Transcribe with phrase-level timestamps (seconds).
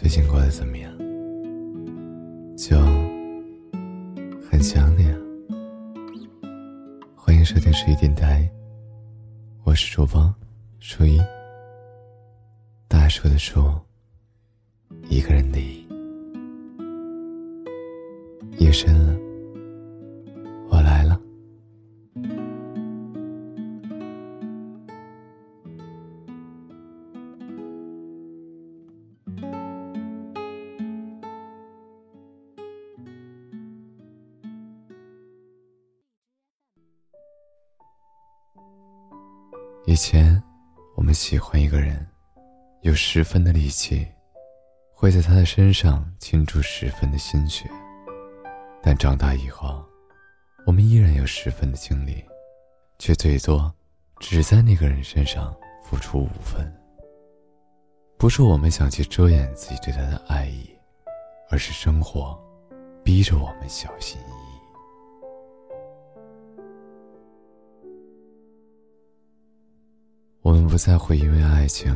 [0.00, 0.90] 最近过得怎么样？
[2.56, 2.74] 就
[4.50, 5.14] 很想你啊！
[7.14, 8.50] 欢迎收听十一电台，
[9.62, 10.34] 我是主播
[10.78, 11.20] 初一。
[12.88, 13.60] 大叔的树，
[15.10, 15.58] 一个人的。
[18.56, 19.14] 夜深了，
[39.90, 40.40] 以前，
[40.94, 42.06] 我们喜欢一个人，
[42.82, 44.06] 有十分的力气，
[44.94, 47.68] 会在他的身上倾注十分的心血。
[48.80, 49.84] 但长大以后，
[50.64, 52.24] 我们依然有十分的精力，
[53.00, 53.74] 却最多
[54.20, 56.72] 只在那个人身上付出五分。
[58.16, 60.70] 不是我们想去遮掩自己对他的爱意，
[61.50, 62.40] 而是生活
[63.02, 64.49] 逼着我们小心翼翼。
[70.70, 71.92] 不再会因为爱情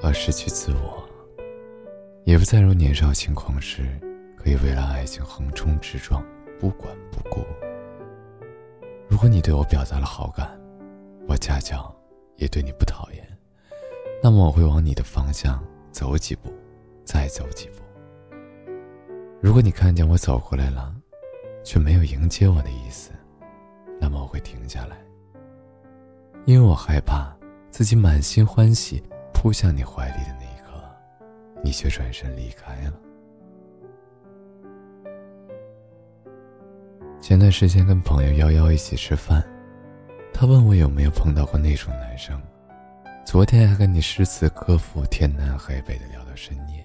[0.00, 1.02] 而失去自我，
[2.24, 3.82] 也不再如年少轻狂时
[4.36, 6.24] 可以为了爱情横冲直撞、
[6.60, 7.44] 不管不顾。
[9.08, 10.48] 如果你对我表达了好感，
[11.26, 11.92] 我恰巧
[12.36, 13.26] 也对你不讨厌，
[14.22, 16.48] 那么我会往你的方向走几步，
[17.04, 17.82] 再走几步。
[19.40, 20.94] 如果你看见我走过来了，
[21.64, 23.10] 却没有迎接我的意思，
[24.00, 24.96] 那么我会停下来，
[26.44, 27.36] 因为我害怕。
[27.72, 30.78] 自己满心欢喜扑向你怀里的那一刻，
[31.64, 32.92] 你却转身离开了。
[37.18, 39.42] 前段时间跟朋友幺幺一起吃饭，
[40.34, 42.38] 他问我有没有碰到过那种男生，
[43.24, 46.84] 昨天还跟你诗词歌赋天南海北的聊到深夜，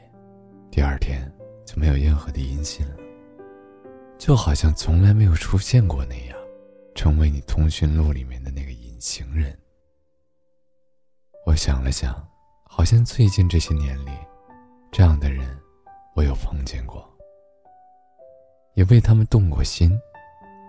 [0.72, 1.30] 第二天
[1.66, 2.95] 就没有任何的音信了，
[4.17, 6.38] 就好像从来没有出现过那样，
[6.95, 9.54] 成为你通讯录里面的那个隐形人。
[11.58, 12.16] 想了想，
[12.64, 14.12] 好像最近这些年里，
[14.92, 15.60] 这样的人，
[16.16, 17.04] 我有碰见过，
[18.76, 19.92] 也为他们动过心，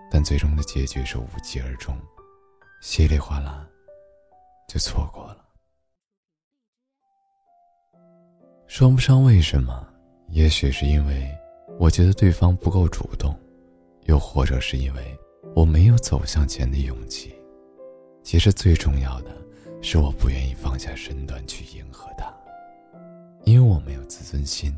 [0.09, 1.95] 但最终的结局是无疾而终，
[2.81, 3.65] 稀里哗啦，
[4.67, 5.45] 就错过了。
[8.67, 9.87] 说不上为什么，
[10.29, 11.29] 也许是因为
[11.79, 13.37] 我觉得对方不够主动，
[14.05, 15.17] 又或者是因为
[15.55, 17.35] 我没有走向前的勇气。
[18.23, 19.37] 其实最重要的。
[19.81, 22.31] 是我不愿意放下身段去迎合他，
[23.45, 24.73] 因为我没有自尊心，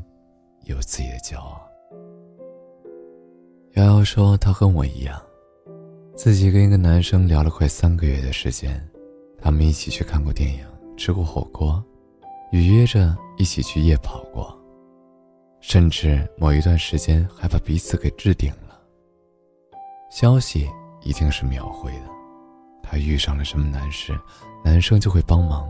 [0.64, 1.60] 有自己的骄傲。
[3.74, 5.20] 瑶瑶说，她和我一样，
[6.14, 8.80] 自己跟一个男生聊了快三个月的时间，
[9.40, 10.64] 他们一起去看过电影，
[10.96, 11.82] 吃过火锅，
[12.52, 14.56] 也约着一起去夜跑过，
[15.60, 18.78] 甚至某一段时间还把彼此给置顶了。
[20.10, 20.68] 消息
[21.02, 22.11] 一定是秒回的。
[22.92, 24.12] 他遇上了什么难事，
[24.62, 25.66] 男生就会帮忙，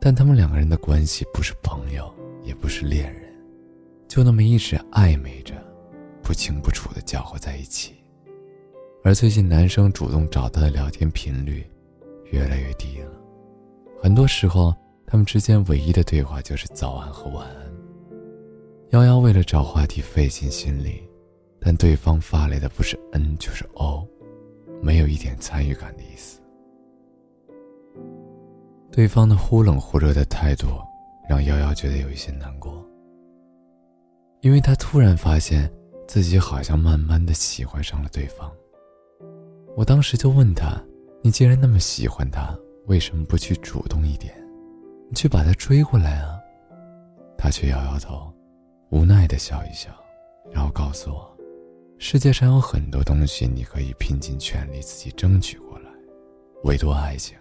[0.00, 2.08] 但他们两个人的关系不是朋友，
[2.44, 3.34] 也不是恋人，
[4.06, 5.54] 就那么一直暧昧着，
[6.22, 7.96] 不清不楚的搅和在一起。
[9.02, 11.68] 而最近男生主动找她的聊天频率
[12.30, 13.10] 越来越低了，
[14.00, 14.72] 很多时候
[15.04, 17.56] 他们之间唯一的对话就是早安和晚安。
[18.90, 21.02] 幺幺为了找话题费尽心力，
[21.60, 24.06] 但对方发来的不是嗯就是哦。
[24.82, 26.35] 没有一点参与感的意思。
[28.96, 30.68] 对方的忽冷忽热的态度，
[31.28, 32.82] 让瑶瑶觉得有一些难过。
[34.40, 35.70] 因为她突然发现
[36.08, 38.50] 自己好像慢慢的喜欢上了对方。
[39.76, 40.82] 我当时就问他
[41.20, 44.34] ：“你既然那么喜欢他，为什么不去主动一点，
[45.10, 46.40] 你去把他追过来啊？”
[47.36, 48.32] 他却摇摇头，
[48.88, 49.90] 无奈的笑一笑，
[50.50, 51.36] 然后告诉我。
[51.98, 55.90] 世界上有很多东西，你可以拼尽全力自己争取过来，
[56.64, 57.36] 唯独爱情，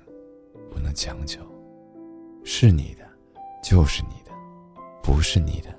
[0.72, 1.41] 不能强求。
[2.44, 3.03] 是你的，
[3.64, 4.32] 就是你的；
[5.02, 5.70] 不是你的，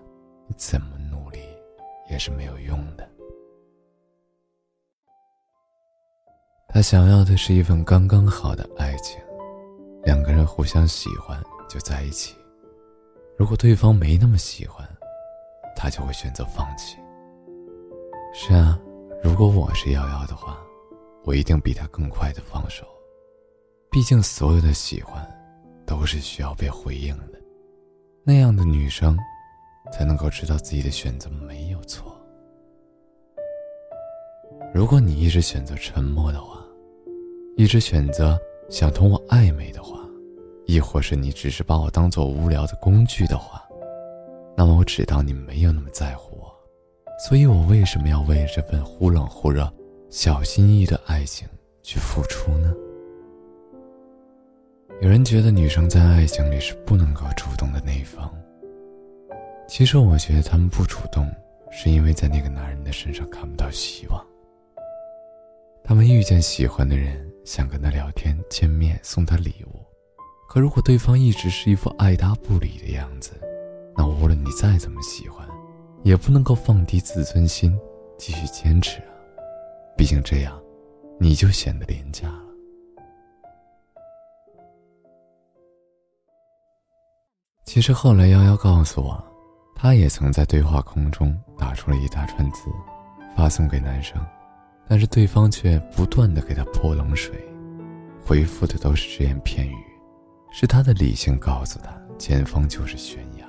[0.47, 1.39] 你怎么努力
[2.11, 3.09] 也是没有用的。
[6.69, 9.19] 他想要的是一份刚刚好的爱情，
[10.03, 12.35] 两个人互相喜欢就在一起。
[13.39, 14.87] 如果对方没那么喜欢，
[15.77, 16.97] 他就会选择放弃。
[18.35, 18.79] 是啊，
[19.23, 20.59] 如果我是瑶瑶的话，
[21.25, 22.85] 我一定比他更快的放手。
[23.97, 25.27] 毕竟，所有的喜欢，
[25.87, 27.41] 都是需要被回应的。
[28.25, 29.17] 那样的女生，
[29.91, 32.15] 才能够知道自己的选择没有错。
[34.75, 36.63] 如果你一直选择沉默的话，
[37.57, 38.39] 一直选择
[38.69, 39.99] 想同我暧昧的话，
[40.67, 43.67] 亦或是你只是把我当做无聊的工具的话，
[44.55, 46.55] 那么我知道你没有那么在乎我，
[47.27, 49.73] 所以我为什么要为这份忽冷忽热、
[50.11, 51.49] 小心翼翼的爱情
[51.83, 52.75] 去付出呢？
[55.03, 58.33] 有人觉得女生在爱情里是不能够主动的那一方。
[59.69, 61.31] 其实我觉得他们不主动，
[61.71, 64.25] 是因为在那个男人的身上看不到希望。
[65.85, 69.85] 他们遇见喜欢的人，想跟他聊天、见面、送他礼物，
[70.49, 73.33] 可如果对方一直是一副爱答不理的样子，
[73.95, 75.47] 那无论你再怎么喜欢，
[76.05, 77.79] 也不能够放低自尊心，
[78.17, 79.13] 继续坚持啊！
[79.95, 80.59] 毕竟这样，
[81.21, 82.33] 你就显得廉价。
[87.67, 89.23] 其实后来，幺幺告诉我，
[89.75, 92.71] 他也曾在对话框中打出了一大串字，
[93.37, 94.25] 发送给男生，
[94.89, 97.35] 但是对方却不断的给他泼冷水，
[98.25, 99.75] 回复的都是只言片语，
[100.53, 103.45] 是他的理性告诉他，前方就是悬崖，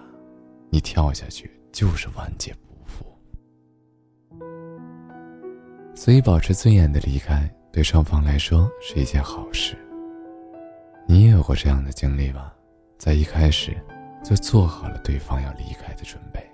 [0.72, 3.06] 你跳下去就是万劫不复。
[5.94, 9.78] 所以，保持尊严的离开，对双方来说是一件好事。
[11.08, 12.52] 你也有过这样的经历吧？
[12.98, 13.78] 在一开始。
[14.24, 16.46] 就做好了对方要离开的准备，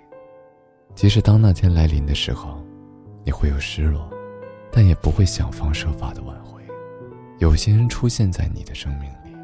[0.94, 2.64] 即使当那天来临的时候，
[3.24, 4.08] 你会有失落，
[4.70, 6.62] 但也不会想方设法的挽回。
[7.38, 9.36] 有些人出现在你的生命里，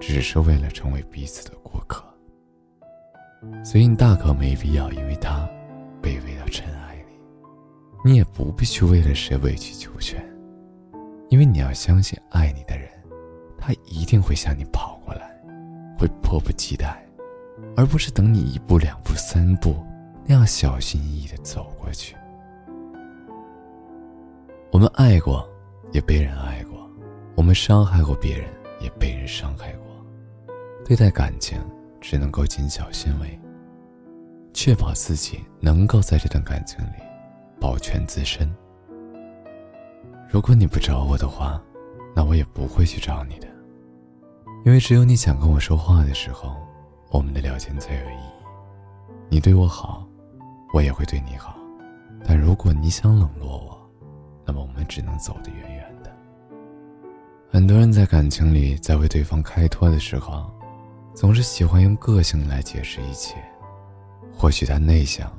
[0.00, 2.04] 只是为了成为彼此的过客，
[3.64, 5.48] 所以你大可没必要因为他
[6.00, 7.18] 卑微到尘埃里，
[8.04, 10.24] 你也不必去为了谁委曲求全，
[11.30, 12.88] 因为你要相信爱你的人，
[13.58, 15.36] 他一定会向你跑过来，
[15.98, 17.04] 会迫不及待。
[17.76, 19.76] 而不是等你一步两步三步，
[20.24, 22.16] 那样小心翼翼的走过去。
[24.70, 25.48] 我们爱过，
[25.92, 26.78] 也被人爱过；
[27.34, 28.48] 我们伤害过别人，
[28.80, 29.86] 也被人伤害过。
[30.84, 31.58] 对待感情，
[32.00, 33.40] 只能够谨小慎微，
[34.52, 37.02] 确保自己能够在这段感情里
[37.60, 38.54] 保全自身。
[40.28, 41.62] 如果你不找我的话，
[42.14, 43.48] 那我也不会去找你的，
[44.64, 46.54] 因为只有你想跟我说话的时候。
[47.10, 48.30] 我们的聊天才有意义。
[49.28, 50.06] 你对我好，
[50.72, 51.56] 我也会对你好。
[52.24, 53.90] 但如果你想冷落我，
[54.44, 56.14] 那么我们只能走得远远的。
[57.48, 60.50] 很多人在感情里，在为对方开脱的时候，
[61.14, 63.36] 总是喜欢用个性来解释一切。
[64.32, 65.30] 或许他内向，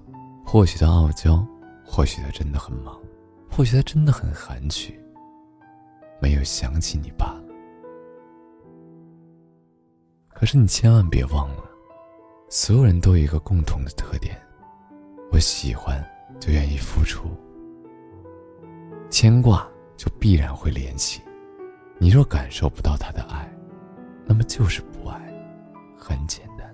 [0.46, 1.46] 或许他傲娇，
[1.86, 2.98] 或许他真的很忙，
[3.52, 5.00] 或许他真的很含蓄，
[6.19, 7.46] 没有想起你罢了。
[10.39, 11.63] 可是你千万别忘了，
[12.48, 14.39] 所有人都有一个共同的特点：
[15.31, 16.00] 我喜欢
[16.39, 17.28] 就愿意付出，
[19.10, 21.24] 牵挂就必然会联系。
[21.98, 23.51] 你若感受不到他的爱，
[24.28, 25.19] 那么就是不爱，
[25.98, 26.72] 很简单。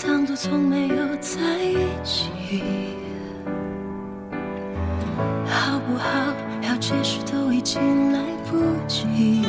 [0.00, 2.30] 当作从没有在一起，
[5.46, 6.08] 好不好？
[6.62, 9.44] 要解释都已经来不及。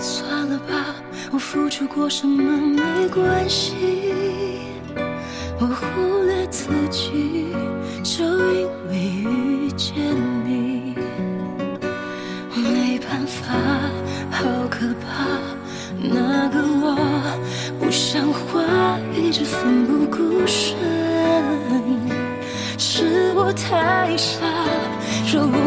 [0.00, 0.94] 算了吧，
[1.30, 3.74] 我付出过什么没关系，
[5.60, 7.25] 我忽略自己，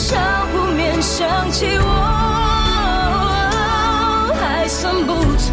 [0.00, 0.16] 你笑
[0.50, 1.84] 不面想起我，
[4.40, 5.52] 还算不错。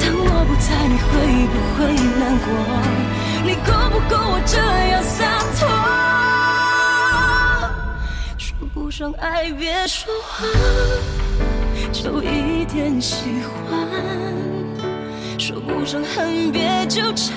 [0.00, 1.12] 当我不在，你会
[1.52, 1.78] 不会
[2.18, 2.48] 难过？
[3.44, 4.56] 你够不够我这
[4.88, 5.18] 样洒
[5.58, 5.68] 脱？
[8.38, 10.48] 说不上爱，别说谎，
[11.92, 13.86] 就一点喜欢。
[15.38, 17.36] 说不上恨，别纠缠，